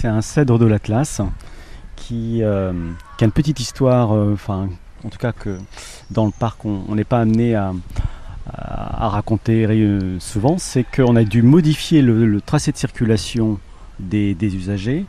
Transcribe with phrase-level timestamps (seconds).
[0.00, 1.22] C'est un cèdre de l'Atlas
[1.96, 2.72] qui, euh,
[3.16, 5.58] qui, a une petite histoire, euh, en tout cas que
[6.12, 7.72] dans le parc, on n'est pas amené à,
[8.46, 9.66] à, raconter
[10.20, 10.56] souvent.
[10.56, 13.58] C'est qu'on a dû modifier le, tracé de circulation
[13.98, 15.04] des, des usagers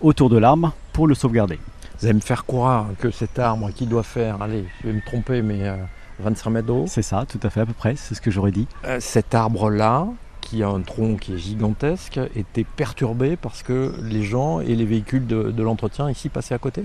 [0.00, 1.58] autour de l'arbre pour le sauvegarder.
[1.98, 5.04] Vous allez me faire croire que cet arbre qui doit faire, allez, je vais me
[5.04, 5.68] tromper, mais
[6.20, 6.84] 25 mètres d'eau.
[6.86, 8.68] C'est ça, tout à fait, à peu près, c'est ce que j'aurais dit.
[9.00, 10.06] cet arbre-là,
[10.44, 14.84] qui a un tronc qui est gigantesque, était perturbé parce que les gens et les
[14.84, 16.84] véhicules de, l'entretien ici passaient à côté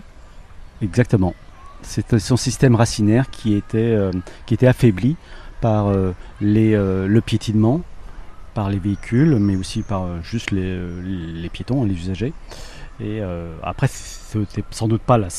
[0.81, 1.35] Exactement.
[1.81, 4.11] C'est son système racinaire qui était, euh,
[4.61, 5.17] affaibli
[5.61, 7.81] par euh, euh, le piétinement,
[8.53, 12.33] par les véhicules, mais aussi par juste les, les, piétons, les usagers.
[13.01, 13.21] Et
[13.63, 13.87] après,
[14.31, 15.29] c'était sans doute pas le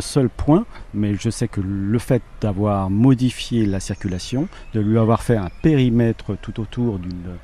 [0.00, 5.22] seul point, mais je sais que le fait d'avoir modifié la circulation, de lui avoir
[5.22, 7.38] fait un périmètre tout autour d'une,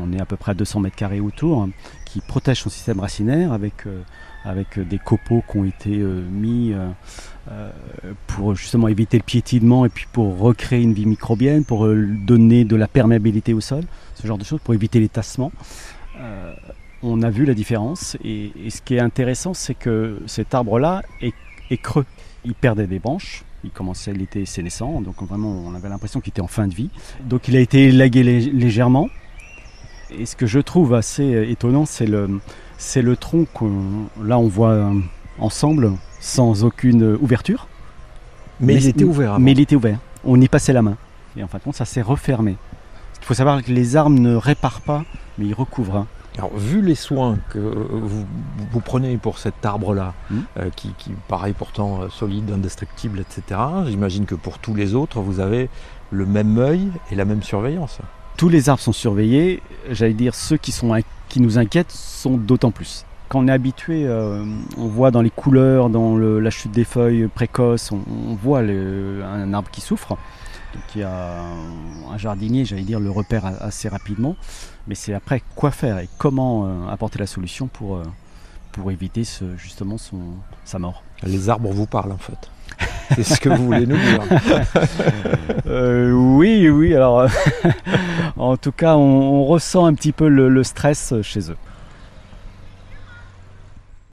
[0.00, 1.68] on est à peu près à 200 mètres carrés autour,
[2.06, 4.00] qui protège son système racinaire avec, euh,
[4.44, 7.70] avec des copeaux qui ont été euh, mis euh,
[8.26, 12.76] pour justement éviter le piétinement et puis pour recréer une vie microbienne, pour donner de
[12.76, 13.82] la perméabilité au sol,
[14.14, 15.52] ce genre de choses, pour éviter les tassements
[17.02, 18.16] on a vu la différence.
[18.24, 21.34] Et, ce qui est intéressant, c'est que cet arbre-là est,
[21.78, 22.06] creux.
[22.44, 23.44] Il perdait des branches.
[23.64, 26.74] Il commençait, il était sénescent, donc vraiment on avait l'impression qu'il était en fin de
[26.74, 26.90] vie.
[27.24, 29.08] Donc il a été élagué légèrement.
[30.16, 32.40] Et ce que je trouve assez étonnant, c'est le,
[32.78, 34.92] c'est le tronc qu'on, là on voit
[35.40, 37.66] ensemble, sans aucune ouverture.
[38.60, 39.40] Mais, il était ouvert.
[39.40, 39.98] Mais il était ouvert.
[40.24, 40.96] On y passait la main.
[41.36, 42.56] Et en fin de compte, ça s'est refermé.
[43.20, 45.04] Il faut savoir que les arbres ne réparent pas,
[45.38, 46.06] mais ils recouvrent.
[46.38, 50.38] Alors, vu les soins que vous, prenez pour cet arbre-là, hmm.
[50.58, 50.92] euh, qui,
[51.28, 55.70] paraît pourtant euh, solide, indestructible, etc., j'imagine que pour tous les autres, vous avez
[56.10, 57.98] le même œil et la même surveillance.
[58.36, 59.62] Tous les arbres sont surveillés.
[59.90, 60.94] J'allais dire, ceux qui, sont,
[61.28, 63.06] qui nous inquiètent sont d'autant plus.
[63.28, 64.44] Quand on est habitué, euh,
[64.76, 69.70] on voit dans les couleurs, dans la chute des feuilles précoces, on, voit un arbre
[69.70, 70.16] qui souffre.
[70.94, 71.42] Y a
[72.10, 74.36] un jardinier, j'allais dire, le repère assez rapidement.
[74.86, 78.02] Mais c'est après quoi faire et comment euh, apporter la solution pour, euh,
[78.72, 80.18] pour éviter ce, justement son,
[80.64, 81.02] sa mort.
[81.22, 82.50] Les arbres vous parlent en fait.
[83.14, 84.20] C'est ce que vous voulez nous dire.
[85.68, 86.94] Euh, oui, oui.
[86.94, 87.26] Alors,
[88.36, 91.56] en tout cas, on, ressent un petit peu le stress chez eux.